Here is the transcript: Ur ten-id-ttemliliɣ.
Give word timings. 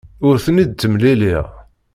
Ur 0.27 0.35
ten-id-ttemliliɣ. 0.45 1.45